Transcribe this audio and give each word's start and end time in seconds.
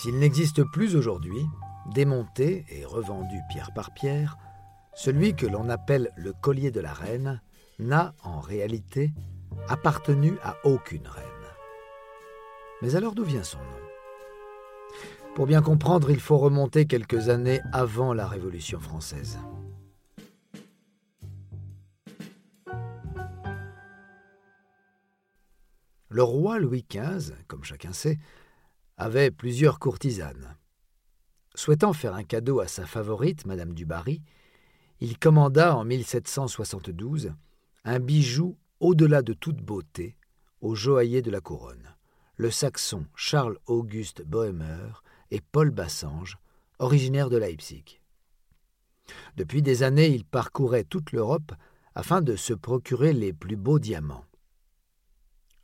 S'il 0.00 0.18
n'existe 0.18 0.64
plus 0.64 0.96
aujourd'hui, 0.96 1.46
démonté 1.92 2.64
et 2.70 2.86
revendu 2.86 3.36
pierre 3.50 3.70
par 3.74 3.92
pierre, 3.92 4.38
celui 4.94 5.36
que 5.36 5.44
l'on 5.44 5.68
appelle 5.68 6.10
le 6.16 6.32
collier 6.32 6.70
de 6.70 6.80
la 6.80 6.94
reine 6.94 7.42
n'a 7.78 8.14
en 8.22 8.40
réalité 8.40 9.12
appartenu 9.68 10.38
à 10.42 10.56
aucune 10.64 11.06
reine. 11.06 11.26
Mais 12.80 12.96
alors 12.96 13.14
d'où 13.14 13.24
vient 13.24 13.42
son 13.42 13.58
nom? 13.58 13.64
Pour 15.34 15.46
bien 15.46 15.60
comprendre, 15.60 16.10
il 16.10 16.20
faut 16.20 16.38
remonter 16.38 16.86
quelques 16.86 17.28
années 17.28 17.60
avant 17.70 18.14
la 18.14 18.26
Révolution 18.26 18.80
française. 18.80 19.38
Le 26.08 26.22
roi 26.22 26.58
Louis 26.58 26.86
XV, 26.90 27.34
comme 27.46 27.64
chacun 27.64 27.92
sait, 27.92 28.18
avait 29.00 29.30
plusieurs 29.30 29.78
courtisanes. 29.78 30.58
Souhaitant 31.54 31.94
faire 31.94 32.14
un 32.14 32.22
cadeau 32.22 32.60
à 32.60 32.68
sa 32.68 32.84
favorite, 32.84 33.46
Madame 33.46 33.72
du 33.72 33.86
Barry, 33.86 34.20
il 35.00 35.18
commanda 35.18 35.74
en 35.74 35.84
1772 35.84 37.32
un 37.84 37.98
bijou 37.98 38.58
au-delà 38.78 39.22
de 39.22 39.32
toute 39.32 39.62
beauté 39.62 40.18
au 40.60 40.74
joaillier 40.74 41.22
de 41.22 41.30
la 41.30 41.40
couronne, 41.40 41.96
le 42.36 42.50
saxon 42.50 43.06
Charles-Auguste 43.14 44.22
Bohémer 44.22 44.92
et 45.30 45.40
Paul 45.40 45.70
Bassange, 45.70 46.36
originaires 46.78 47.30
de 47.30 47.38
Leipzig. 47.38 48.02
Depuis 49.38 49.62
des 49.62 49.82
années, 49.82 50.08
il 50.08 50.26
parcourait 50.26 50.84
toute 50.84 51.12
l'Europe 51.12 51.52
afin 51.94 52.20
de 52.20 52.36
se 52.36 52.52
procurer 52.52 53.14
les 53.14 53.32
plus 53.32 53.56
beaux 53.56 53.78
diamants. 53.78 54.26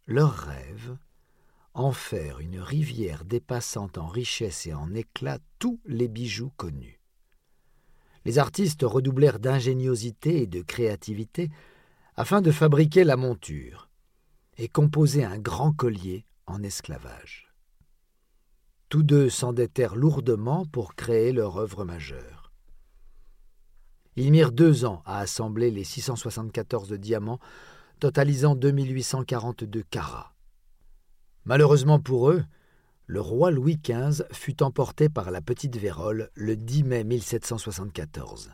Leur 0.06 0.32
rêve, 0.32 0.96
en 1.76 1.92
faire 1.92 2.40
une 2.40 2.58
rivière 2.58 3.26
dépassant 3.26 3.90
en 3.98 4.06
richesse 4.06 4.66
et 4.66 4.72
en 4.72 4.94
éclat 4.94 5.38
tous 5.58 5.78
les 5.84 6.08
bijoux 6.08 6.50
connus. 6.56 7.00
Les 8.24 8.38
artistes 8.38 8.82
redoublèrent 8.82 9.38
d'ingéniosité 9.38 10.40
et 10.42 10.46
de 10.46 10.62
créativité 10.62 11.50
afin 12.16 12.40
de 12.40 12.50
fabriquer 12.50 13.04
la 13.04 13.16
monture 13.16 13.90
et 14.56 14.68
composer 14.68 15.22
un 15.22 15.38
grand 15.38 15.70
collier 15.72 16.24
en 16.46 16.62
esclavage. 16.62 17.52
Tous 18.88 19.02
deux 19.02 19.28
s'endettèrent 19.28 19.96
lourdement 19.96 20.64
pour 20.64 20.94
créer 20.94 21.32
leur 21.32 21.58
œuvre 21.58 21.84
majeure. 21.84 22.52
Ils 24.16 24.32
mirent 24.32 24.52
deux 24.52 24.86
ans 24.86 25.02
à 25.04 25.18
assembler 25.18 25.70
les 25.70 25.84
674 25.84 26.94
diamants 26.94 27.38
totalisant 28.00 28.54
2842 28.54 29.82
carats. 29.82 30.35
Malheureusement 31.46 32.00
pour 32.00 32.30
eux, 32.30 32.44
le 33.06 33.20
roi 33.20 33.52
Louis 33.52 33.78
XV 33.78 34.24
fut 34.32 34.64
emporté 34.64 35.08
par 35.08 35.30
la 35.30 35.40
petite 35.40 35.76
vérole 35.76 36.28
le 36.34 36.56
10 36.56 36.82
mai 36.82 37.04
1774, 37.04 38.50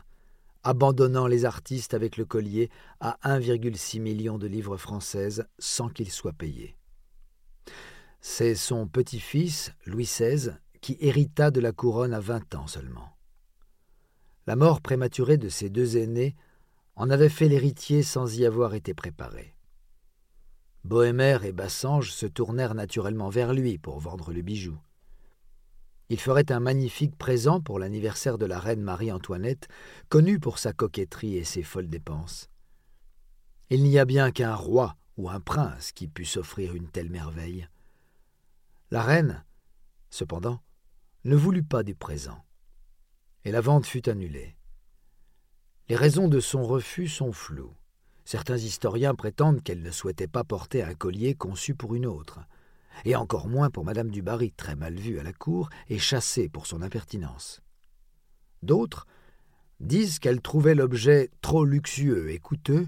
abandonnant 0.63 1.25
les 1.25 1.43
artistes 1.43 1.95
avec 1.95 2.17
le 2.17 2.25
collier 2.25 2.69
à 2.99 3.17
1,6 3.23 3.99
million 3.99 4.37
de 4.37 4.45
livres 4.45 4.77
françaises 4.77 5.47
sans 5.57 5.89
qu'ils 5.89 6.11
soient 6.11 6.33
payés. 6.33 6.77
C'est 8.21 8.53
son 8.53 8.87
petit-fils, 8.87 9.73
Louis 9.87 10.05
XVI, 10.05 10.51
qui 10.79 10.95
hérita 10.99 11.49
de 11.49 11.61
la 11.61 11.71
couronne 11.71 12.13
à 12.13 12.19
vingt 12.19 12.53
ans 12.53 12.67
seulement. 12.67 13.17
La 14.45 14.55
mort 14.55 14.81
prématurée 14.81 15.37
de 15.37 15.49
ses 15.49 15.71
deux 15.71 15.97
aînés 15.97 16.35
en 16.95 17.09
avait 17.09 17.29
fait 17.29 17.47
l'héritier 17.47 18.03
sans 18.03 18.37
y 18.37 18.45
avoir 18.45 18.75
été 18.75 18.93
préparé. 18.93 19.55
Bohémer 20.83 21.39
et 21.43 21.53
Bassange 21.53 22.11
se 22.11 22.25
tournèrent 22.25 22.75
naturellement 22.75 23.29
vers 23.29 23.53
lui 23.53 23.77
pour 23.77 23.99
vendre 23.99 24.33
le 24.33 24.41
bijou. 24.41 24.77
Il 26.09 26.19
ferait 26.19 26.51
un 26.51 26.59
magnifique 26.59 27.15
présent 27.17 27.61
pour 27.61 27.79
l'anniversaire 27.79 28.37
de 28.37 28.45
la 28.45 28.59
reine 28.59 28.81
Marie-Antoinette, 28.81 29.69
connue 30.09 30.39
pour 30.39 30.59
sa 30.59 30.73
coquetterie 30.73 31.37
et 31.37 31.45
ses 31.45 31.63
folles 31.63 31.87
dépenses. 31.87 32.49
Il 33.69 33.83
n'y 33.83 33.97
a 33.97 34.05
bien 34.05 34.31
qu'un 34.31 34.53
roi 34.53 34.97
ou 35.15 35.29
un 35.29 35.39
prince 35.39 35.93
qui 35.93 36.07
pût 36.07 36.25
s'offrir 36.25 36.75
une 36.75 36.89
telle 36.89 37.09
merveille. 37.09 37.67
La 38.91 39.01
reine, 39.03 39.45
cependant, 40.09 40.61
ne 41.23 41.35
voulut 41.35 41.63
pas 41.63 41.83
du 41.83 41.95
présent, 41.95 42.43
et 43.45 43.51
la 43.51 43.61
vente 43.61 43.85
fut 43.85 44.09
annulée. 44.09 44.57
Les 45.87 45.95
raisons 45.95 46.27
de 46.27 46.41
son 46.41 46.63
refus 46.63 47.07
sont 47.07 47.31
floues. 47.31 47.73
Certains 48.25 48.57
historiens 48.57 49.15
prétendent 49.15 49.61
qu'elle 49.61 49.81
ne 49.81 49.91
souhaitait 49.91 50.27
pas 50.27 50.43
porter 50.43 50.83
un 50.83 50.93
collier 50.93 51.35
conçu 51.35 51.75
pour 51.75 51.95
une 51.95 52.05
autre, 52.05 52.39
et 53.05 53.15
encore 53.15 53.47
moins 53.47 53.69
pour 53.69 53.85
Madame 53.85 54.11
du 54.11 54.21
Barry, 54.21 54.51
très 54.51 54.75
mal 54.75 54.95
vue 54.95 55.19
à 55.19 55.23
la 55.23 55.33
cour 55.33 55.69
et 55.89 55.99
chassée 55.99 56.49
pour 56.49 56.67
son 56.67 56.81
impertinence. 56.81 57.61
D'autres 58.61 59.07
disent 59.79 60.19
qu'elle 60.19 60.41
trouvait 60.41 60.75
l'objet 60.75 61.29
trop 61.41 61.65
luxueux 61.65 62.31
et 62.31 62.39
coûteux, 62.39 62.87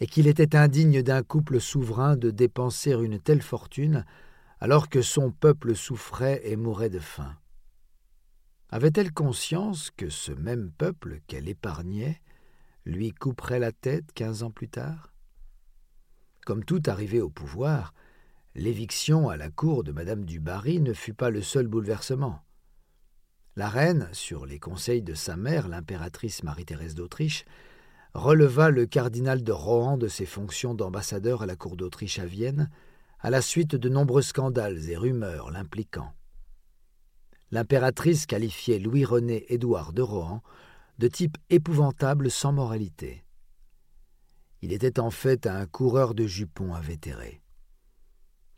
et 0.00 0.06
qu'il 0.06 0.26
était 0.26 0.56
indigne 0.56 1.02
d'un 1.02 1.22
couple 1.22 1.60
souverain 1.60 2.16
de 2.16 2.30
dépenser 2.30 2.92
une 2.92 3.18
telle 3.18 3.42
fortune 3.42 4.04
alors 4.60 4.88
que 4.88 5.02
son 5.02 5.30
peuple 5.30 5.74
souffrait 5.74 6.40
et 6.44 6.56
mourait 6.56 6.90
de 6.90 6.98
faim. 6.98 7.34
Avait-elle 8.70 9.12
conscience 9.12 9.90
que 9.90 10.08
ce 10.08 10.32
même 10.32 10.70
peuple 10.76 11.20
qu'elle 11.26 11.48
épargnait 11.48 12.20
lui 12.86 13.12
couperait 13.12 13.58
la 13.58 13.72
tête 13.72 14.12
quinze 14.14 14.42
ans 14.42 14.50
plus 14.50 14.68
tard 14.68 15.12
Comme 16.46 16.64
tout 16.64 16.82
arrivé 16.86 17.20
au 17.20 17.28
pouvoir, 17.28 17.92
l'éviction 18.54 19.28
à 19.28 19.36
la 19.36 19.50
cour 19.50 19.84
de 19.84 19.92
Madame 19.92 20.24
du 20.24 20.40
Barry 20.40 20.80
ne 20.80 20.94
fut 20.94 21.12
pas 21.12 21.28
le 21.28 21.42
seul 21.42 21.66
bouleversement. 21.66 22.40
La 23.56 23.68
reine, 23.68 24.08
sur 24.12 24.46
les 24.46 24.58
conseils 24.58 25.02
de 25.02 25.14
sa 25.14 25.36
mère, 25.36 25.68
l'impératrice 25.68 26.42
Marie-Thérèse 26.42 26.94
d'Autriche, 26.94 27.44
releva 28.14 28.70
le 28.70 28.86
cardinal 28.86 29.42
de 29.42 29.52
Rohan 29.52 29.98
de 29.98 30.08
ses 30.08 30.26
fonctions 30.26 30.74
d'ambassadeur 30.74 31.42
à 31.42 31.46
la 31.46 31.56
cour 31.56 31.76
d'Autriche 31.76 32.18
à 32.18 32.26
Vienne, 32.26 32.70
à 33.18 33.30
la 33.30 33.42
suite 33.42 33.74
de 33.74 33.88
nombreux 33.88 34.22
scandales 34.22 34.88
et 34.88 34.96
rumeurs 34.96 35.50
l'impliquant 35.50 36.12
l'impératrice 37.50 38.26
qualifiait 38.26 38.78
Louis-René 38.78 39.46
Édouard 39.48 39.92
de 39.92 40.02
Rohan 40.02 40.42
de 40.98 41.08
type 41.08 41.36
épouvantable 41.50 42.30
sans 42.30 42.52
moralité. 42.52 43.24
Il 44.62 44.72
était 44.72 44.98
en 44.98 45.10
fait 45.10 45.46
un 45.46 45.66
coureur 45.66 46.14
de 46.14 46.26
jupons 46.26 46.74
invétéré. 46.74 47.42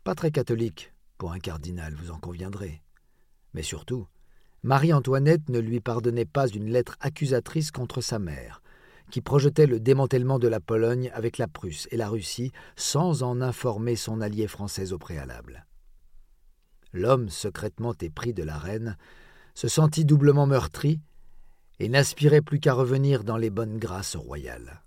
Pas 0.03 0.15
très 0.15 0.31
catholique 0.31 0.93
pour 1.17 1.31
un 1.33 1.39
cardinal, 1.39 1.93
vous 1.93 2.11
en 2.11 2.19
conviendrez. 2.19 2.81
Mais 3.53 3.63
surtout, 3.63 4.07
Marie-Antoinette 4.63 5.49
ne 5.49 5.59
lui 5.59 5.81
pardonnait 5.81 6.25
pas 6.25 6.47
une 6.47 6.69
lettre 6.69 6.95
accusatrice 6.99 7.71
contre 7.71 8.01
sa 8.01 8.19
mère, 8.19 8.61
qui 9.11 9.21
projetait 9.21 9.67
le 9.67 9.79
démantèlement 9.79 10.39
de 10.39 10.47
la 10.47 10.59
Pologne 10.59 11.11
avec 11.13 11.37
la 11.37 11.47
Prusse 11.47 11.87
et 11.91 11.97
la 11.97 12.09
Russie 12.09 12.51
sans 12.75 13.23
en 13.23 13.41
informer 13.41 13.95
son 13.95 14.21
allié 14.21 14.47
français 14.47 14.93
au 14.93 14.97
préalable 14.97 15.65
l'homme 16.93 17.29
secrètement 17.29 17.93
épris 18.01 18.33
de 18.33 18.43
la 18.43 18.57
reine, 18.57 18.97
se 19.53 19.67
sentit 19.67 20.05
doublement 20.05 20.47
meurtri 20.47 21.01
et 21.79 21.89
n'aspirait 21.89 22.41
plus 22.41 22.59
qu'à 22.59 22.73
revenir 22.73 23.23
dans 23.23 23.37
les 23.37 23.49
bonnes 23.49 23.77
grâces 23.77 24.15
royales. 24.15 24.83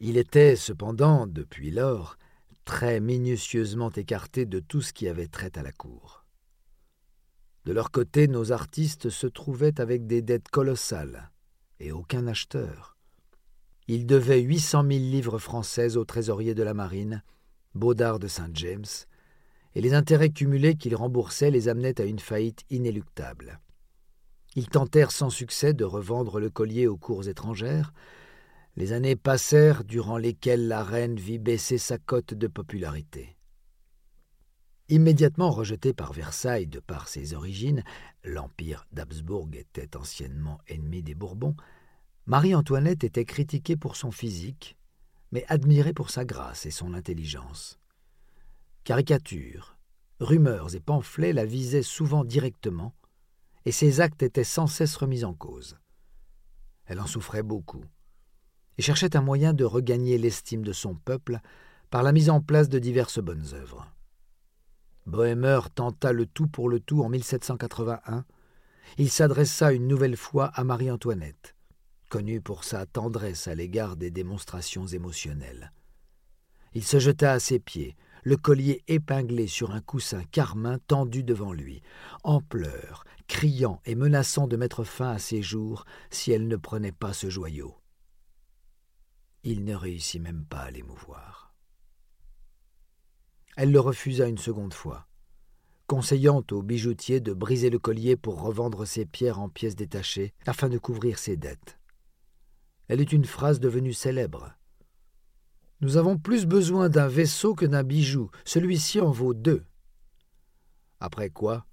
Il 0.00 0.16
était 0.16 0.56
cependant, 0.56 1.26
depuis 1.26 1.70
lors, 1.70 2.16
très 2.64 3.00
minutieusement 3.00 3.90
écarté 3.90 4.44
de 4.46 4.60
tout 4.60 4.82
ce 4.82 4.92
qui 4.92 5.08
avait 5.08 5.28
trait 5.28 5.56
à 5.56 5.62
la 5.62 5.72
cour. 5.72 6.24
De 7.64 7.72
leur 7.72 7.90
côté, 7.90 8.28
nos 8.28 8.52
artistes 8.52 9.10
se 9.10 9.26
trouvaient 9.26 9.80
avec 9.80 10.06
des 10.06 10.22
dettes 10.22 10.48
colossales 10.48 11.30
et 11.80 11.92
aucun 11.92 12.26
acheteur. 12.26 12.96
Ils 13.88 14.06
devaient 14.06 14.40
huit 14.40 14.60
cent 14.60 14.82
mille 14.82 15.10
livres 15.10 15.38
françaises 15.38 15.96
au 15.96 16.04
trésorier 16.04 16.54
de 16.54 16.62
la 16.62 16.74
marine, 16.74 17.22
Baudard 17.74 18.18
de 18.18 18.28
Saint-James, 18.28 18.86
et 19.74 19.80
les 19.80 19.94
intérêts 19.94 20.30
cumulés 20.30 20.76
qu'ils 20.76 20.96
remboursaient 20.96 21.50
les 21.50 21.68
amenaient 21.68 22.00
à 22.00 22.04
une 22.04 22.18
faillite 22.18 22.64
inéluctable. 22.70 23.60
Ils 24.56 24.68
tentèrent 24.68 25.12
sans 25.12 25.28
succès 25.30 25.74
de 25.74 25.84
revendre 25.84 26.40
le 26.40 26.50
collier 26.50 26.86
aux 26.86 26.96
cours 26.96 27.28
étrangères, 27.28 27.92
Les 28.78 28.92
années 28.92 29.16
passèrent 29.16 29.84
durant 29.84 30.18
lesquelles 30.18 30.68
la 30.68 30.84
reine 30.84 31.16
vit 31.16 31.38
baisser 31.38 31.78
sa 31.78 31.96
cote 31.96 32.34
de 32.34 32.46
popularité. 32.46 33.36
Immédiatement 34.90 35.50
rejetée 35.50 35.94
par 35.94 36.12
Versailles 36.12 36.66
de 36.66 36.78
par 36.78 37.08
ses 37.08 37.32
origines, 37.32 37.82
l'Empire 38.22 38.86
d'Habsbourg 38.92 39.48
était 39.54 39.96
anciennement 39.96 40.58
ennemi 40.68 41.02
des 41.02 41.14
Bourbons, 41.14 41.56
Marie-Antoinette 42.26 43.02
était 43.02 43.24
critiquée 43.24 43.76
pour 43.76 43.96
son 43.96 44.10
physique, 44.10 44.76
mais 45.32 45.44
admirée 45.48 45.94
pour 45.94 46.10
sa 46.10 46.26
grâce 46.26 46.66
et 46.66 46.70
son 46.70 46.92
intelligence. 46.92 47.80
Caricatures, 48.84 49.78
rumeurs 50.20 50.74
et 50.74 50.80
pamphlets 50.80 51.32
la 51.32 51.46
visaient 51.46 51.82
souvent 51.82 52.24
directement, 52.24 52.94
et 53.66 53.72
ses 53.72 54.00
actes 54.00 54.22
étaient 54.22 54.44
sans 54.44 54.68
cesse 54.68 54.96
remis 54.96 55.24
en 55.24 55.34
cause. 55.34 55.76
Elle 56.86 57.00
en 57.00 57.06
souffrait 57.06 57.42
beaucoup, 57.42 57.84
et 58.78 58.82
cherchait 58.82 59.16
un 59.16 59.22
moyen 59.22 59.52
de 59.52 59.64
regagner 59.64 60.18
l'estime 60.18 60.62
de 60.62 60.72
son 60.72 60.94
peuple 60.94 61.40
par 61.90 62.04
la 62.04 62.12
mise 62.12 62.30
en 62.30 62.40
place 62.40 62.68
de 62.68 62.78
diverses 62.78 63.18
bonnes 63.18 63.46
œuvres. 63.52 63.92
Bohémer 65.04 65.60
tenta 65.74 66.12
le 66.12 66.26
tout 66.26 66.46
pour 66.46 66.68
le 66.68 66.78
tout 66.78 67.02
en 67.02 67.08
1781. 67.08 68.24
Il 68.98 69.10
s'adressa 69.10 69.72
une 69.72 69.88
nouvelle 69.88 70.16
fois 70.16 70.46
à 70.46 70.62
Marie-Antoinette, 70.62 71.56
connue 72.08 72.40
pour 72.40 72.62
sa 72.62 72.86
tendresse 72.86 73.48
à 73.48 73.56
l'égard 73.56 73.96
des 73.96 74.12
démonstrations 74.12 74.86
émotionnelles. 74.86 75.72
Il 76.74 76.84
se 76.84 77.00
jeta 77.00 77.32
à 77.32 77.40
ses 77.40 77.58
pieds, 77.58 77.96
le 78.26 78.36
collier 78.36 78.82
épinglé 78.88 79.46
sur 79.46 79.70
un 79.70 79.80
coussin 79.80 80.24
carmin 80.24 80.80
tendu 80.88 81.22
devant 81.22 81.52
lui, 81.52 81.80
en 82.24 82.40
pleurs, 82.40 83.04
criant 83.28 83.80
et 83.84 83.94
menaçant 83.94 84.48
de 84.48 84.56
mettre 84.56 84.82
fin 84.82 85.10
à 85.10 85.20
ses 85.20 85.42
jours 85.42 85.84
si 86.10 86.32
elle 86.32 86.48
ne 86.48 86.56
prenait 86.56 86.90
pas 86.90 87.12
ce 87.12 87.30
joyau. 87.30 87.76
Il 89.44 89.64
ne 89.64 89.76
réussit 89.76 90.20
même 90.20 90.44
pas 90.44 90.62
à 90.62 90.72
l'émouvoir. 90.72 91.54
Elle 93.56 93.70
le 93.70 93.78
refusa 93.78 94.26
une 94.26 94.38
seconde 94.38 94.74
fois, 94.74 95.06
conseillant 95.86 96.42
au 96.50 96.62
bijoutier 96.62 97.20
de 97.20 97.32
briser 97.32 97.70
le 97.70 97.78
collier 97.78 98.16
pour 98.16 98.42
revendre 98.42 98.88
ses 98.88 99.06
pierres 99.06 99.38
en 99.38 99.48
pièces 99.48 99.76
détachées 99.76 100.34
afin 100.46 100.68
de 100.68 100.78
couvrir 100.78 101.20
ses 101.20 101.36
dettes. 101.36 101.78
Elle 102.88 103.00
est 103.00 103.12
une 103.12 103.24
phrase 103.24 103.60
devenue 103.60 103.92
célèbre. 103.92 104.52
Nous 105.80 105.98
avons 105.98 106.16
plus 106.16 106.46
besoin 106.46 106.88
d'un 106.88 107.08
vaisseau 107.08 107.54
que 107.54 107.66
d'un 107.66 107.82
bijou, 107.82 108.30
celui-ci 108.44 109.00
en 109.00 109.10
vaut 109.10 109.34
deux. 109.34 109.64
Après 111.00 111.28
quoi, 111.28 111.66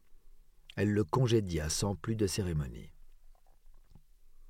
elle 0.76 0.92
le 0.92 1.04
congédia 1.04 1.70
sans 1.70 1.96
plus 1.96 2.16
de 2.16 2.28
cérémonie. 2.28 2.92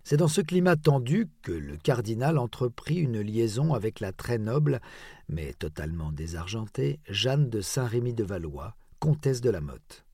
C'est 0.03 0.17
dans 0.17 0.27
ce 0.27 0.41
climat 0.41 0.75
tendu 0.75 1.29
que 1.43 1.51
le 1.51 1.77
cardinal 1.77 2.37
entreprit 2.37 2.97
une 2.97 3.21
liaison 3.21 3.73
avec 3.73 3.99
la 3.99 4.11
très 4.11 4.37
noble, 4.37 4.81
mais 5.29 5.53
totalement 5.53 6.11
désargentée, 6.11 6.99
Jeanne 7.07 7.49
de 7.49 7.61
Saint-Rémy 7.61 8.13
de 8.13 8.23
Valois, 8.23 8.75
comtesse 8.99 9.39
de 9.39 9.49
la 9.49 9.61
Motte. 9.61 10.05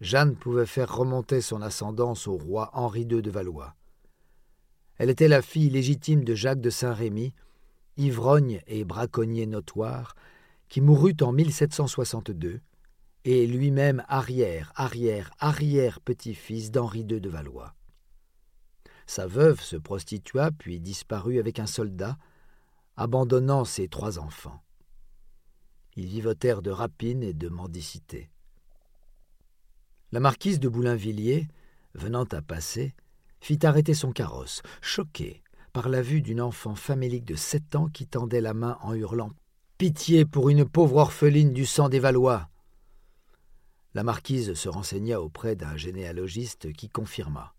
Jeanne 0.00 0.36
pouvait 0.36 0.66
faire 0.66 0.94
remonter 0.94 1.40
son 1.40 1.60
ascendance 1.62 2.26
au 2.26 2.36
roi 2.36 2.70
Henri 2.74 3.02
II 3.02 3.22
de 3.22 3.30
Valois. 3.30 3.74
Elle 4.98 5.10
était 5.10 5.28
la 5.28 5.42
fille 5.42 5.68
légitime 5.68 6.24
de 6.24 6.34
Jacques 6.34 6.60
de 6.60 6.70
Saint-Rémy, 6.70 7.34
ivrogne 7.96 8.60
et 8.66 8.84
braconnier 8.84 9.46
notoire, 9.46 10.14
qui 10.68 10.80
mourut 10.80 11.16
en 11.20 11.32
1762, 11.32 12.60
et 13.24 13.46
lui-même 13.46 14.04
arrière, 14.08 14.72
arrière, 14.76 15.32
arrière 15.38 16.00
petit-fils 16.00 16.70
d'Henri 16.70 17.00
II 17.00 17.20
de 17.20 17.28
Valois. 17.28 17.74
Sa 19.06 19.26
veuve 19.26 19.60
se 19.60 19.76
prostitua 19.76 20.50
puis 20.50 20.80
disparut 20.80 21.38
avec 21.38 21.58
un 21.58 21.66
soldat, 21.66 22.18
abandonnant 22.96 23.64
ses 23.64 23.88
trois 23.88 24.18
enfants. 24.18 24.62
Ils 25.96 26.06
vivotèrent 26.06 26.62
de 26.62 26.70
rapine 26.70 27.22
et 27.22 27.32
de 27.32 27.48
mendicité. 27.48 28.30
La 30.12 30.20
marquise 30.20 30.60
de 30.60 30.68
Boulainvilliers, 30.68 31.48
venant 31.94 32.24
à 32.24 32.42
passer, 32.42 32.94
fit 33.40 33.64
arrêter 33.64 33.94
son 33.94 34.12
carrosse, 34.12 34.62
choquée 34.80 35.42
par 35.76 35.90
la 35.90 36.00
vue 36.00 36.22
d'une 36.22 36.40
enfant 36.40 36.74
famélique 36.74 37.26
de 37.26 37.34
sept 37.34 37.76
ans 37.76 37.88
qui 37.88 38.06
tendait 38.06 38.40
la 38.40 38.54
main 38.54 38.78
en 38.80 38.94
hurlant 38.94 39.32
Pitié 39.76 40.24
pour 40.24 40.48
une 40.48 40.64
pauvre 40.64 40.96
orpheline 40.96 41.52
du 41.52 41.66
sang 41.66 41.90
des 41.90 41.98
Valois. 41.98 42.48
La 43.92 44.02
marquise 44.02 44.54
se 44.54 44.70
renseigna 44.70 45.20
auprès 45.20 45.54
d'un 45.54 45.76
généalogiste 45.76 46.72
qui 46.72 46.88
confirma 46.88 47.52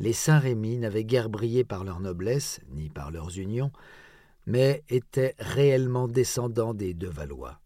les 0.00 0.12
Saint-Rémy 0.12 0.76
n'avaient 0.76 1.06
guère 1.06 1.30
brillé 1.30 1.64
par 1.64 1.82
leur 1.82 1.98
noblesse, 2.00 2.60
ni 2.68 2.90
par 2.90 3.10
leurs 3.10 3.38
unions, 3.38 3.72
mais 4.44 4.84
étaient 4.90 5.34
réellement 5.38 6.08
descendants 6.08 6.74
des 6.74 6.92
deux 6.92 7.08
Valois. 7.08 7.62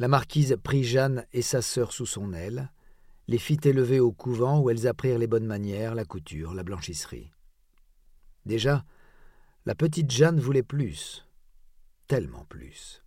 La 0.00 0.08
marquise 0.08 0.56
prit 0.60 0.82
Jeanne 0.82 1.24
et 1.32 1.42
sa 1.42 1.62
sœur 1.62 1.92
sous 1.92 2.06
son 2.06 2.32
aile, 2.32 2.72
les 3.28 3.38
fit 3.38 3.60
élever 3.62 4.00
au 4.00 4.10
couvent 4.10 4.58
où 4.58 4.70
elles 4.70 4.88
apprirent 4.88 5.20
les 5.20 5.28
bonnes 5.28 5.46
manières, 5.46 5.94
la 5.94 6.04
couture, 6.04 6.52
la 6.52 6.64
blanchisserie. 6.64 7.30
Déjà, 8.46 8.84
la 9.66 9.74
petite 9.74 10.10
Jeanne 10.10 10.40
voulait 10.40 10.62
plus, 10.62 11.26
tellement 12.06 12.44
plus. 12.46 13.02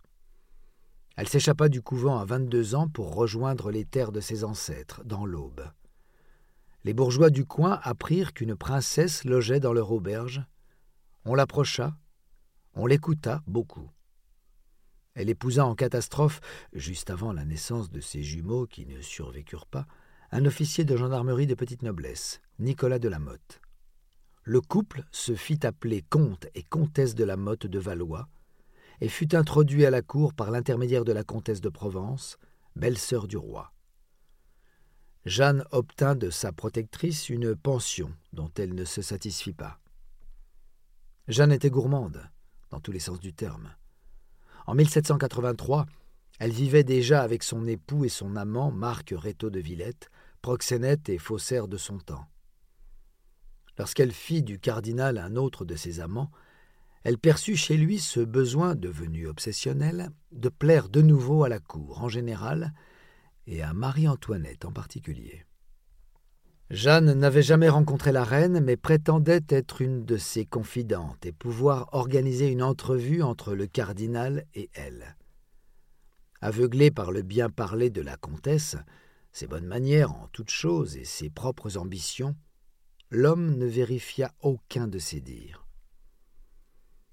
Elle 1.16 1.28
s'échappa 1.28 1.68
du 1.68 1.82
couvent 1.82 2.18
à 2.18 2.24
vingt-deux 2.24 2.74
ans 2.74 2.88
pour 2.88 3.14
rejoindre 3.14 3.70
les 3.70 3.84
terres 3.84 4.12
de 4.12 4.20
ses 4.20 4.44
ancêtres, 4.44 5.02
dans 5.04 5.26
l'Aube 5.26 5.70
les 6.86 6.94
bourgeois 6.94 7.30
du 7.30 7.44
coin 7.44 7.80
apprirent 7.82 8.32
qu'une 8.32 8.54
princesse 8.54 9.24
logeait 9.24 9.58
dans 9.58 9.72
leur 9.72 9.90
auberge. 9.90 10.44
On 11.24 11.34
l'approcha, 11.34 11.98
on 12.74 12.86
l'écouta 12.86 13.42
beaucoup. 13.48 13.90
Elle 15.14 15.28
épousa 15.28 15.66
en 15.66 15.74
catastrophe, 15.74 16.40
juste 16.72 17.10
avant 17.10 17.32
la 17.32 17.44
naissance 17.44 17.90
de 17.90 17.98
ses 17.98 18.22
jumeaux 18.22 18.68
qui 18.68 18.86
ne 18.86 19.00
survécurent 19.00 19.66
pas, 19.66 19.88
un 20.30 20.46
officier 20.46 20.84
de 20.84 20.96
gendarmerie 20.96 21.48
de 21.48 21.56
petite 21.56 21.82
noblesse, 21.82 22.40
Nicolas 22.60 23.00
de 23.00 23.08
la 23.08 23.18
Motte. 23.18 23.60
Le 24.48 24.60
couple 24.60 25.02
se 25.10 25.34
fit 25.34 25.66
appeler 25.66 26.02
comte 26.02 26.46
et 26.54 26.62
comtesse 26.62 27.16
de 27.16 27.24
la 27.24 27.36
Motte 27.36 27.66
de 27.66 27.80
Valois 27.80 28.28
et 29.00 29.08
fut 29.08 29.34
introduit 29.34 29.84
à 29.84 29.90
la 29.90 30.02
cour 30.02 30.34
par 30.34 30.52
l'intermédiaire 30.52 31.04
de 31.04 31.10
la 31.10 31.24
comtesse 31.24 31.60
de 31.60 31.68
Provence, 31.68 32.38
belle-sœur 32.76 33.26
du 33.26 33.36
roi. 33.36 33.72
Jeanne 35.24 35.64
obtint 35.72 36.14
de 36.14 36.30
sa 36.30 36.52
protectrice 36.52 37.28
une 37.28 37.56
pension 37.56 38.14
dont 38.32 38.52
elle 38.56 38.76
ne 38.76 38.84
se 38.84 39.02
satisfit 39.02 39.52
pas. 39.52 39.80
Jeanne 41.26 41.50
était 41.50 41.68
gourmande, 41.68 42.22
dans 42.70 42.78
tous 42.78 42.92
les 42.92 43.00
sens 43.00 43.18
du 43.18 43.34
terme. 43.34 43.74
En 44.68 44.76
1783, 44.76 45.86
elle 46.38 46.52
vivait 46.52 46.84
déjà 46.84 47.20
avec 47.22 47.42
son 47.42 47.66
époux 47.66 48.04
et 48.04 48.08
son 48.08 48.36
amant 48.36 48.70
Marc 48.70 49.12
Rétaux 49.12 49.50
de 49.50 49.58
Villette, 49.58 50.08
proxénète 50.40 51.08
et 51.08 51.18
faussaire 51.18 51.66
de 51.66 51.78
son 51.78 51.98
temps. 51.98 52.28
Lorsqu'elle 53.78 54.12
fit 54.12 54.42
du 54.42 54.58
cardinal 54.58 55.18
un 55.18 55.36
autre 55.36 55.64
de 55.64 55.76
ses 55.76 56.00
amants, 56.00 56.30
elle 57.04 57.18
perçut 57.18 57.56
chez 57.56 57.76
lui 57.76 57.98
ce 57.98 58.20
besoin 58.20 58.74
devenu 58.74 59.28
obsessionnel 59.28 60.10
de 60.32 60.48
plaire 60.48 60.88
de 60.88 61.02
nouveau 61.02 61.44
à 61.44 61.48
la 61.48 61.60
cour 61.60 62.02
en 62.02 62.08
général 62.08 62.72
et 63.46 63.62
à 63.62 63.72
Marie-Antoinette 63.72 64.64
en 64.64 64.72
particulier. 64.72 65.44
Jeanne 66.70 67.12
n'avait 67.12 67.44
jamais 67.44 67.68
rencontré 67.68 68.10
la 68.10 68.24
reine, 68.24 68.58
mais 68.58 68.76
prétendait 68.76 69.44
être 69.48 69.82
une 69.82 70.04
de 70.04 70.16
ses 70.16 70.44
confidentes 70.44 71.24
et 71.24 71.30
pouvoir 71.30 71.88
organiser 71.92 72.48
une 72.48 72.62
entrevue 72.62 73.22
entre 73.22 73.54
le 73.54 73.68
cardinal 73.68 74.46
et 74.54 74.68
elle. 74.74 75.16
Aveuglé 76.40 76.90
par 76.90 77.12
le 77.12 77.22
bien 77.22 77.50
parler 77.50 77.88
de 77.88 78.02
la 78.02 78.16
comtesse, 78.16 78.76
ses 79.30 79.46
bonnes 79.46 79.66
manières 79.66 80.10
en 80.10 80.28
toutes 80.32 80.50
choses 80.50 80.96
et 80.96 81.04
ses 81.04 81.30
propres 81.30 81.76
ambitions, 81.76 82.34
l'homme 83.10 83.56
ne 83.56 83.66
vérifia 83.66 84.32
aucun 84.40 84.88
de 84.88 84.98
ses 84.98 85.20
dires. 85.20 85.66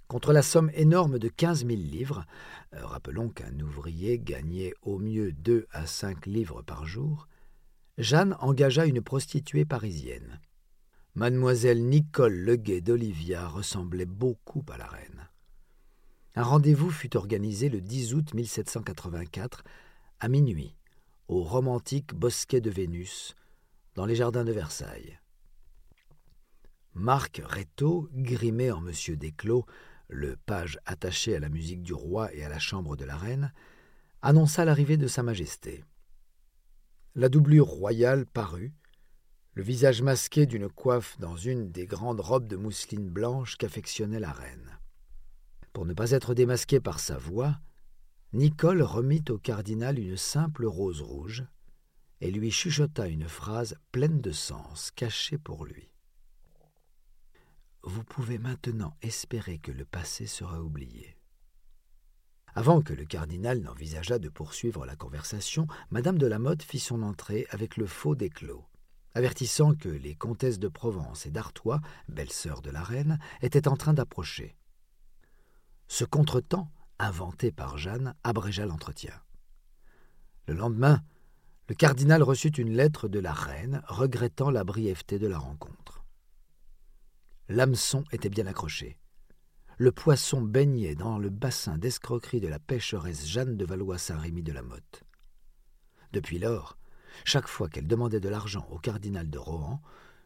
Contre 0.07 0.33
la 0.33 0.41
somme 0.41 0.69
énorme 0.73 1.17
de 1.17 1.27
quinze 1.27 1.63
mille 1.63 1.89
livres, 1.89 2.25
euh, 2.73 2.85
rappelons 2.85 3.29
qu'un 3.29 3.59
ouvrier 3.59 4.19
gagnait 4.19 4.73
au 4.81 4.99
mieux 4.99 5.31
deux 5.31 5.65
à 5.71 5.87
cinq 5.87 6.25
livres 6.25 6.61
par 6.61 6.85
jour, 6.85 7.27
Jeanne 7.97 8.35
engagea 8.39 8.85
une 8.85 9.01
prostituée 9.01 9.65
parisienne. 9.65 10.39
Mademoiselle 11.15 11.83
Nicole 11.83 12.33
Leguet 12.33 12.81
d'Olivia 12.81 13.47
ressemblait 13.47 14.05
beaucoup 14.05 14.65
à 14.71 14.77
la 14.77 14.87
reine. 14.87 15.29
Un 16.35 16.43
rendez-vous 16.43 16.89
fut 16.89 17.15
organisé 17.15 17.69
le 17.69 17.81
10 17.81 18.15
août 18.15 18.33
1784 18.33 19.63
à 20.19 20.27
minuit 20.27 20.75
au 21.27 21.43
romantique 21.43 22.13
Bosquet 22.13 22.61
de 22.61 22.69
Vénus, 22.69 23.35
dans 23.95 24.05
les 24.05 24.15
jardins 24.15 24.43
de 24.43 24.51
Versailles. 24.51 25.19
Marc 26.95 27.41
Rétaux, 27.43 28.07
grimé 28.13 28.71
en 28.71 28.79
Monsieur 28.79 29.17
Desclos, 29.17 29.65
le 30.09 30.35
page 30.35 30.79
attaché 30.85 31.35
à 31.35 31.39
la 31.39 31.49
musique 31.49 31.81
du 31.81 31.93
roi 31.93 32.31
et 32.35 32.43
à 32.43 32.49
la 32.49 32.59
chambre 32.59 32.95
de 32.95 33.03
la 33.03 33.17
reine, 33.17 33.51
annonça 34.21 34.63
l'arrivée 34.63 34.97
de 34.97 35.07
Sa 35.07 35.23
Majesté. 35.23 35.83
La 37.15 37.29
doublure 37.29 37.65
royale 37.65 38.27
parut, 38.27 38.73
le 39.53 39.63
visage 39.63 40.03
masqué 40.03 40.45
d'une 40.45 40.69
coiffe 40.69 41.17
dans 41.19 41.35
une 41.35 41.71
des 41.71 41.87
grandes 41.87 42.19
robes 42.19 42.47
de 42.47 42.57
mousseline 42.57 43.09
blanche 43.09 43.57
qu'affectionnait 43.57 44.19
la 44.19 44.31
reine. 44.31 44.79
Pour 45.73 45.85
ne 45.85 45.93
pas 45.93 46.11
être 46.11 46.35
démasqué 46.35 46.79
par 46.79 46.99
sa 46.99 47.17
voix, 47.17 47.59
Nicole 48.33 48.83
remit 48.83 49.23
au 49.29 49.39
cardinal 49.39 49.97
une 49.97 50.17
simple 50.17 50.65
rose 50.65 51.01
rouge 51.01 51.43
et 52.21 52.29
lui 52.29 52.51
chuchota 52.51 53.07
une 53.07 53.27
phrase 53.27 53.77
pleine 53.91 54.21
de 54.21 54.31
sens 54.31 54.91
cachée 54.91 55.37
pour 55.39 55.65
lui. 55.65 55.92
Vous 57.85 58.05
pouvez 58.05 58.37
maintenant 58.37 58.95
espérer 59.01 59.57
que 59.57 59.71
le 59.71 59.83
passé 59.83 60.25
sera 60.25 60.61
oublié. 60.61 61.17
Avant 62.55 62.81
que 62.81 62.93
le 62.93 63.03
cardinal 63.03 63.59
n'envisageât 63.59 64.19
de 64.19 64.29
poursuivre 64.29 64.85
la 64.85 64.95
conversation, 64.95 65.67
madame 65.89 66.17
de 66.17 66.25
la 66.25 66.39
Motte 66.39 66.63
fit 66.63 66.79
son 66.79 67.03
entrée 67.03 67.45
avec 67.49 67.75
le 67.75 67.85
faux 67.85 68.15
d'éclos, 68.15 68.63
avertissant 69.15 69.73
que 69.73 69.89
les 69.89 70.15
comtesses 70.15 70.59
de 70.59 70.69
Provence 70.69 71.25
et 71.25 71.31
d'Artois, 71.31 71.81
belles-sœurs 72.07 72.61
de 72.61 72.71
la 72.71 72.83
reine, 72.83 73.19
étaient 73.41 73.67
en 73.67 73.75
train 73.75 73.93
d'approcher. 73.93 74.55
Ce 75.89 76.05
contretemps, 76.05 76.71
inventé 76.99 77.51
par 77.51 77.77
Jeanne, 77.77 78.15
abrégea 78.23 78.65
l'entretien. 78.65 79.19
Le 80.47 80.53
lendemain, 80.53 81.03
le 81.67 81.75
cardinal 81.75 82.23
reçut 82.23 82.49
une 82.49 82.75
lettre 82.77 83.09
de 83.09 83.19
la 83.19 83.33
reine 83.33 83.81
regrettant 83.87 84.51
la 84.51 84.63
brièveté 84.63 85.19
de 85.19 85.27
la 85.27 85.37
rencontre. 85.37 85.82
L'hameçon 87.49 88.03
était 88.11 88.29
bien 88.29 88.47
accroché 88.47 88.97
le 89.77 89.91
poisson 89.91 90.41
baignait 90.41 90.95
dans 90.95 91.17
le 91.17 91.29
bassin 91.29 91.77
d'escroquerie 91.77 92.39
de 92.39 92.47
la 92.47 92.59
pêcheresse 92.59 93.27
Jeanne 93.27 93.57
de 93.57 93.65
Valois-Saint-Rémy 93.65 94.43
de 94.43 94.53
la 94.53 94.61
Motte. 94.61 95.03
Depuis 96.11 96.37
lors, 96.39 96.77
chaque 97.25 97.47
fois 97.47 97.69
qu'elle 97.69 97.87
demandait 97.87 98.19
de 98.19 98.29
l'argent 98.29 98.67
au 98.69 98.77
cardinal 98.77 99.29
de 99.29 99.37
Rohan, 99.37 99.81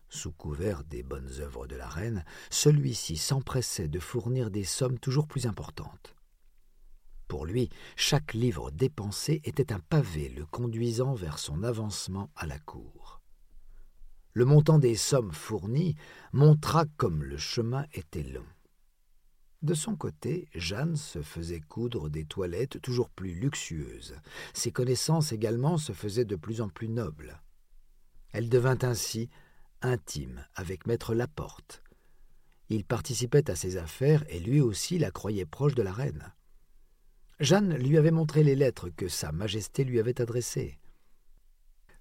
sous 0.09 0.31
couvert 0.31 0.83
des 0.83 1.03
bonnes 1.03 1.31
œuvres 1.39 1.67
de 1.67 1.75
la 1.75 1.87
reine, 1.87 2.23
celui-ci 2.49 3.17
s'empressait 3.17 3.87
de 3.87 3.99
fournir 3.99 4.51
des 4.51 4.63
sommes 4.63 4.99
toujours 4.99 5.27
plus 5.27 5.47
importantes. 5.47 6.15
Pour 7.27 7.45
lui, 7.45 7.69
chaque 7.95 8.33
livre 8.33 8.71
dépensé 8.71 9.41
était 9.43 9.73
un 9.73 9.79
pavé 9.79 10.29
le 10.29 10.45
conduisant 10.45 11.13
vers 11.13 11.39
son 11.39 11.63
avancement 11.63 12.31
à 12.35 12.45
la 12.45 12.59
cour. 12.59 13.16
Le 14.37 14.45
montant 14.45 14.77
des 14.77 14.93
sommes 14.93 15.31
fournies 15.31 15.95
montra 16.31 16.85
comme 16.97 17.23
le 17.23 17.37
chemin 17.37 17.87
était 17.91 18.21
long. 18.21 18.45
De 19.63 19.73
son 19.73 19.95
côté, 19.95 20.47
Jeanne 20.53 20.95
se 20.95 21.23
faisait 21.23 21.59
coudre 21.59 22.07
des 22.07 22.23
toilettes 22.23 22.79
toujours 22.83 23.09
plus 23.09 23.33
luxueuses. 23.33 24.13
Ses 24.53 24.71
connaissances 24.71 25.31
également 25.31 25.79
se 25.79 25.91
faisaient 25.91 26.23
de 26.23 26.35
plus 26.35 26.61
en 26.61 26.69
plus 26.69 26.87
nobles. 26.87 27.41
Elle 28.31 28.47
devint 28.47 28.77
ainsi 28.83 29.27
intime 29.81 30.45
avec 30.53 30.85
maître 30.85 31.15
Laporte. 31.15 31.81
Il 32.69 32.85
participait 32.85 33.49
à 33.49 33.55
ses 33.55 33.77
affaires 33.77 34.23
et 34.29 34.39
lui 34.39 34.61
aussi 34.61 34.99
la 34.99 35.09
croyait 35.09 35.47
proche 35.47 35.73
de 35.73 35.81
la 35.81 35.93
reine. 35.93 36.31
Jeanne 37.39 37.75
lui 37.75 37.97
avait 37.97 38.11
montré 38.11 38.43
les 38.43 38.55
lettres 38.55 38.89
que 38.89 39.07
Sa 39.07 39.31
Majesté 39.31 39.83
lui 39.83 39.99
avait 39.99 40.21
adressées. 40.21 40.77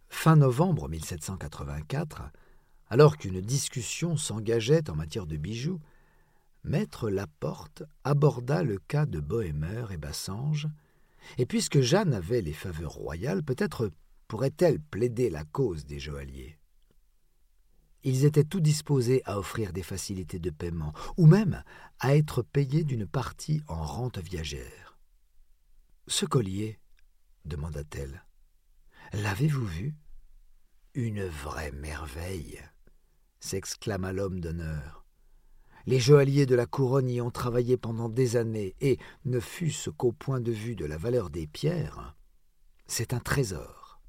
Fin 0.09 0.37
novembre 0.37 0.89
1784, 0.89 2.23
alors 2.89 3.17
qu'une 3.17 3.41
discussion 3.41 4.17
s'engageait 4.17 4.89
en 4.91 4.95
matière 4.95 5.27
de 5.27 5.37
bijoux, 5.37 5.81
Maître 6.65 7.11
Laporte 7.11 7.85
aborda 8.05 8.63
le 8.63 8.79
cas 8.79 9.07
de 9.07 9.21
Bohémer 9.21 9.87
et 9.91 9.97
Bassange, 9.97 10.69
et 11.39 11.47
puisque 11.47 11.81
Jeanne 11.81 12.15
avait 12.15 12.41
les 12.41 12.53
faveurs 12.53 12.93
royales, 12.93 13.43
peut-être 13.43 13.91
pourrait-elle 14.29 14.81
plaider 14.81 15.31
la 15.31 15.45
cause 15.45 15.87
des 15.87 15.99
joailliers. 15.99 16.59
Ils 18.03 18.25
étaient 18.25 18.45
tout 18.45 18.61
disposés 18.61 19.23
à 19.25 19.39
offrir 19.39 19.73
des 19.73 19.83
facilités 19.83 20.39
de 20.39 20.51
paiement, 20.51 20.93
ou 21.17 21.27
même 21.27 21.63
à 21.99 22.17
être 22.17 22.43
payés 22.43 22.85
d'une 22.85 23.07
partie 23.07 23.63
en 23.67 23.85
rente 23.85 24.19
viagère. 24.19 24.99
Ce 26.07 26.25
collier, 26.25 26.79
demanda-t-elle, 27.45 28.26
l'avez-vous 29.13 29.67
vu 29.67 29.95
Une 30.95 31.25
vraie 31.25 31.73
merveille 31.73 32.61
s'exclama 33.41 34.13
l'homme 34.13 34.41
d'honneur. 34.41 35.05
Les 35.87 36.01
joailliers 36.01 36.47
de 36.47 36.57
la 36.57 36.67
couronne 36.67 37.09
y 37.09 37.21
ont 37.21 37.31
travaillé 37.31 37.77
pendant 37.77 38.09
des 38.09 38.37
années, 38.37 38.75
et, 38.81 38.99
ne 39.25 39.39
fût-ce 39.39 39.91
qu'au 39.91 40.11
point 40.11 40.41
de 40.41 40.51
vue 40.51 40.75
de 40.75 40.85
la 40.85 40.99
valeur 40.99 41.31
des 41.31 41.47
pierres, 41.47 42.17
c'est 42.87 43.15
un 43.15 43.21
trésor. 43.21 44.01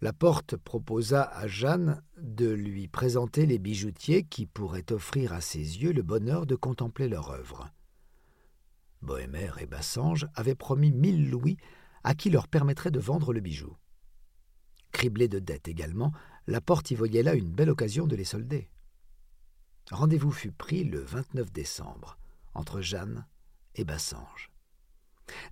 La 0.00 0.12
porte 0.12 0.56
proposa 0.56 1.22
à 1.22 1.46
Jeanne 1.46 2.02
de 2.18 2.48
lui 2.48 2.88
présenter 2.88 3.44
les 3.44 3.58
bijoutiers 3.58 4.24
qui 4.24 4.46
pourraient 4.46 4.92
offrir 4.92 5.32
à 5.32 5.40
ses 5.40 5.58
yeux 5.58 5.92
le 5.92 6.02
bonheur 6.02 6.46
de 6.46 6.54
contempler 6.54 7.08
leur 7.08 7.30
œuvre. 7.30 7.70
Bohémer 9.02 9.50
et 9.60 9.66
Bassange 9.66 10.26
avaient 10.34 10.54
promis 10.54 10.92
mille 10.92 11.30
louis 11.30 11.56
à 12.04 12.14
qui 12.14 12.30
leur 12.30 12.48
permettrait 12.48 12.90
de 12.90 13.00
vendre 13.00 13.32
le 13.32 13.40
bijou. 13.40 13.76
Criblé 14.92 15.28
de 15.28 15.38
dettes 15.38 15.68
également, 15.68 16.12
la 16.46 16.60
porte 16.60 16.90
y 16.90 16.94
voyait 16.94 17.22
là 17.22 17.34
une 17.34 17.50
belle 17.50 17.70
occasion 17.70 18.06
de 18.06 18.16
les 18.16 18.24
solder. 18.24 18.70
Rendez-vous 19.90 20.32
fut 20.32 20.52
pris 20.52 20.84
le 20.84 21.00
29 21.00 21.52
décembre 21.52 22.18
entre 22.54 22.80
Jeanne 22.80 23.26
et 23.74 23.84
Bassange. 23.84 24.50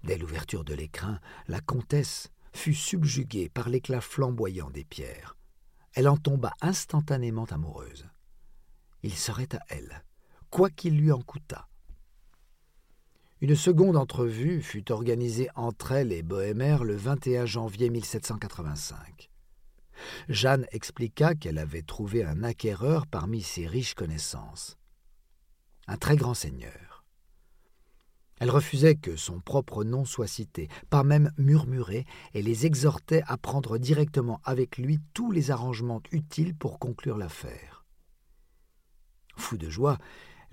Dès 0.02 0.18
l'ouverture 0.18 0.64
de 0.64 0.74
l'écrin, 0.74 1.20
la 1.46 1.60
comtesse 1.60 2.30
fut 2.52 2.74
subjuguée 2.74 3.48
par 3.48 3.68
l'éclat 3.68 4.00
flamboyant 4.00 4.70
des 4.70 4.84
pierres. 4.84 5.36
Elle 5.92 6.08
en 6.08 6.16
tomba 6.16 6.52
instantanément 6.60 7.44
amoureuse. 7.44 8.08
Il 9.02 9.14
serait 9.14 9.54
à 9.54 9.60
elle, 9.68 10.04
quoi 10.50 10.70
qu'il 10.70 10.96
lui 10.96 11.12
en 11.12 11.20
coûtât. 11.20 11.68
Une 13.44 13.56
seconde 13.56 13.98
entrevue 13.98 14.62
fut 14.62 14.90
organisée 14.90 15.50
entre 15.54 15.92
elle 15.92 16.12
et 16.12 16.22
Bohémer 16.22 16.78
le 16.82 16.96
21 16.96 17.44
janvier 17.44 17.90
1785. 17.90 19.28
Jeanne 20.30 20.64
expliqua 20.72 21.34
qu'elle 21.34 21.58
avait 21.58 21.82
trouvé 21.82 22.24
un 22.24 22.42
acquéreur 22.42 23.06
parmi 23.06 23.42
ses 23.42 23.66
riches 23.66 23.92
connaissances. 23.92 24.78
Un 25.86 25.98
très 25.98 26.16
grand 26.16 26.32
seigneur. 26.32 27.04
Elle 28.40 28.48
refusait 28.48 28.94
que 28.94 29.14
son 29.14 29.40
propre 29.40 29.84
nom 29.84 30.06
soit 30.06 30.26
cité, 30.26 30.68
pas 30.88 31.04
même 31.04 31.30
murmuré, 31.36 32.06
et 32.32 32.40
les 32.40 32.64
exhortait 32.64 33.24
à 33.26 33.36
prendre 33.36 33.76
directement 33.76 34.40
avec 34.44 34.78
lui 34.78 35.00
tous 35.12 35.30
les 35.32 35.50
arrangements 35.50 36.02
utiles 36.12 36.54
pour 36.54 36.78
conclure 36.78 37.18
l'affaire. 37.18 37.84
Fou 39.36 39.58
de 39.58 39.68
joie, 39.68 39.98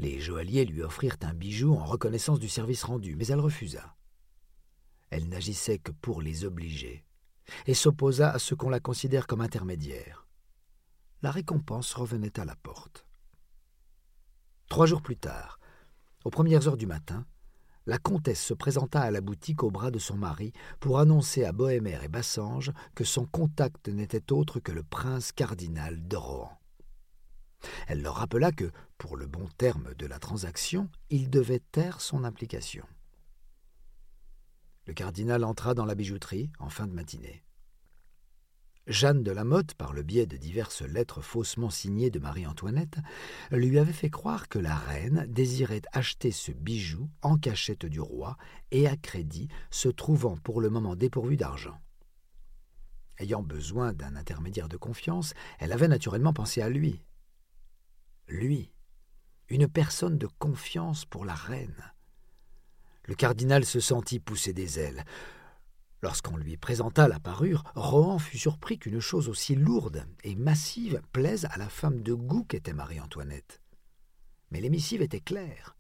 les 0.02 0.20
joailliers 0.20 0.66
lui 0.66 0.82
offrirent 0.82 1.18
un 1.22 1.34
bijou 1.36 1.76
en 1.76 1.86
reconnaissance 1.86 2.40
du 2.40 2.50
service 2.50 2.84
rendu, 2.84 3.16
mais 3.16 3.28
elle 3.28 3.40
refusa. 3.40 3.96
Elle 5.12 5.30
n'agissait 5.30 5.78
que 5.78 5.92
pour 5.92 6.24
les 6.24 6.44
obliger 6.44 7.06
et 7.68 7.76
s'opposa 7.76 8.32
à 8.32 8.40
ce 8.40 8.56
qu'on 8.56 8.70
la 8.70 8.80
considère 8.80 9.28
comme 9.28 9.42
intermédiaire. 9.42 10.26
La 11.22 11.30
récompense 11.30 11.94
revenait 11.94 12.40
à 12.40 12.46
la 12.46 12.56
porte. 12.56 13.06
Trois 14.70 14.88
jours 14.88 15.04
plus 15.04 15.18
tard, 15.18 15.60
aux 16.26 16.32
premières 16.32 16.68
heures 16.68 16.78
du 16.78 16.88
matin, 16.88 17.28
la 17.86 18.00
comtesse 18.00 18.44
se 18.44 18.56
présenta 18.56 19.02
à 19.02 19.12
la 19.12 19.22
boutique 19.22 19.62
au 19.62 19.70
bras 19.70 19.92
de 19.92 20.00
son 20.00 20.16
mari 20.16 20.52
pour 20.80 20.98
annoncer 20.98 21.44
à 21.44 21.52
Bohémer 21.52 22.00
et 22.04 22.08
Bassange 22.08 22.72
que 22.96 23.04
son 23.04 23.28
contact 23.28 23.88
n'était 23.88 24.32
autre 24.32 24.60
que 24.60 24.72
le 24.72 24.82
prince 24.82 25.32
cardinal 25.32 26.08
de 26.08 26.16
Rohan. 26.16 26.58
Elle 27.88 28.02
leur 28.02 28.16
rappela 28.16 28.52
que, 28.52 28.72
pour 29.02 29.18
le 29.18 29.26
bon 29.26 29.48
terme 29.58 29.96
de 29.96 30.06
la 30.06 30.20
transaction, 30.20 30.88
il 31.10 31.32
devait 31.32 31.64
taire 31.72 32.02
son 32.02 32.24
implication. 32.24 32.86
Le 34.86 34.94
cardinal 34.94 35.44
entra 35.44 35.74
dans 35.74 35.86
la 35.86 35.96
bijouterie 35.96 36.52
en 36.60 36.70
fin 36.70 36.86
de 36.86 36.94
matinée. 36.94 37.44
Jeanne 38.86 39.24
de 39.24 39.32
la 39.32 39.44
Motte, 39.44 39.74
par 39.74 39.94
le 39.94 40.04
biais 40.04 40.28
de 40.28 40.38
diverses 40.38 40.84
lettres 40.84 41.24
faussement 41.24 41.72
signées 41.72 42.12
de 42.12 42.20
Marie-Antoinette, 42.20 43.00
lui 43.50 43.80
avait 43.80 43.92
fait 43.92 44.12
croire 44.12 44.48
que 44.48 44.60
la 44.60 44.76
reine 44.76 45.26
désirait 45.28 45.82
acheter 45.94 46.30
ce 46.30 46.52
bijou 46.52 47.10
en 47.24 47.40
cachette 47.40 47.88
du 47.88 48.02
roi 48.02 48.38
et 48.70 48.88
à 48.88 48.96
crédit, 48.96 49.48
se 49.72 49.90
trouvant 49.90 50.38
pour 50.38 50.62
le 50.62 50.70
moment 50.70 50.96
dépourvue 50.96 51.38
d'argent. 51.38 51.82
Ayant 53.18 53.42
besoin 53.42 53.94
d'un 53.94 54.16
intermédiaire 54.16 54.70
de 54.70 54.78
confiance, 54.78 55.34
elle 55.58 55.72
avait 55.72 55.88
naturellement 55.88 56.34
pensé 56.34 56.62
à 56.62 56.70
lui. 56.70 57.04
Lui, 58.28 58.72
une 59.52 59.68
personne 59.68 60.18
de 60.18 60.28
confiance 60.40 61.04
pour 61.04 61.26
la 61.26 61.36
reine. 61.36 61.92
Le 63.04 63.16
cardinal 63.16 63.66
se 63.66 63.82
sentit 63.82 64.22
pousser 64.22 64.54
des 64.54 64.80
ailes. 64.80 65.04
Lorsqu'on 66.02 66.38
lui 66.38 66.56
présenta 66.56 67.10
la 67.10 67.20
parure, 67.20 67.64
Rohan 67.76 68.18
fut 68.18 68.38
surpris 68.38 68.80
qu'une 68.80 69.02
chose 69.02 69.28
aussi 69.28 69.56
lourde 69.56 70.06
et 70.24 70.36
massive 70.36 71.02
plaise 71.12 71.46
à 71.52 71.58
la 71.58 71.68
femme 71.68 72.02
de 72.02 72.14
goût 72.14 72.46
qu'était 72.46 72.74
Marie-Antoinette. 72.74 73.62
Mais 74.52 74.62
l'émissive 74.62 75.02
était 75.02 75.20
claire. 75.20 75.76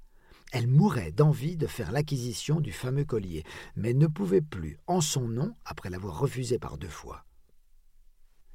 Elle 0.51 0.67
mourait 0.67 1.13
d'envie 1.13 1.55
de 1.55 1.65
faire 1.65 1.93
l'acquisition 1.93 2.59
du 2.59 2.73
fameux 2.73 3.05
collier, 3.05 3.45
mais 3.77 3.93
ne 3.93 4.07
pouvait 4.07 4.41
plus, 4.41 4.77
en 4.85 4.99
son 4.99 5.29
nom, 5.29 5.55
après 5.63 5.89
l'avoir 5.89 6.19
refusé 6.19 6.59
par 6.59 6.77
deux 6.77 6.89
fois. 6.89 7.23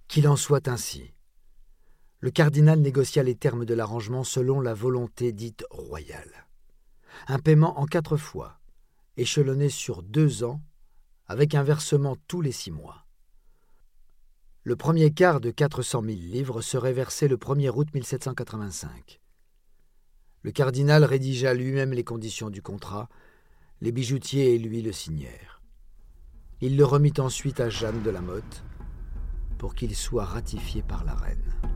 Qu'il 0.08 0.28
en 0.28 0.36
soit 0.36 0.68
ainsi. 0.68 1.14
Le 2.26 2.32
cardinal 2.32 2.80
négocia 2.80 3.22
les 3.22 3.36
termes 3.36 3.64
de 3.64 3.72
l'arrangement 3.72 4.24
selon 4.24 4.60
la 4.60 4.74
volonté 4.74 5.30
dite 5.30 5.64
royale. 5.70 6.48
Un 7.28 7.38
paiement 7.38 7.78
en 7.78 7.86
quatre 7.86 8.16
fois, 8.16 8.58
échelonné 9.16 9.68
sur 9.68 10.02
deux 10.02 10.42
ans, 10.42 10.60
avec 11.28 11.54
un 11.54 11.62
versement 11.62 12.16
tous 12.26 12.40
les 12.40 12.50
six 12.50 12.72
mois. 12.72 13.06
Le 14.64 14.74
premier 14.74 15.12
quart 15.12 15.40
de 15.40 15.52
400 15.52 16.02
000 16.02 16.16
livres 16.16 16.62
serait 16.62 16.92
versé 16.92 17.28
le 17.28 17.36
1er 17.36 17.70
août 17.70 17.94
1785. 17.94 19.20
Le 20.42 20.50
cardinal 20.50 21.04
rédigea 21.04 21.54
lui-même 21.54 21.92
les 21.92 22.02
conditions 22.02 22.50
du 22.50 22.60
contrat, 22.60 23.08
les 23.80 23.92
bijoutiers 23.92 24.52
et 24.52 24.58
lui 24.58 24.82
le 24.82 24.90
signèrent. 24.90 25.62
Il 26.60 26.76
le 26.76 26.84
remit 26.84 27.14
ensuite 27.18 27.60
à 27.60 27.70
Jeanne 27.70 28.02
de 28.02 28.10
la 28.10 28.20
Motte 28.20 28.64
pour 29.58 29.76
qu'il 29.76 29.94
soit 29.94 30.24
ratifié 30.24 30.82
par 30.82 31.04
la 31.04 31.14
reine. 31.14 31.75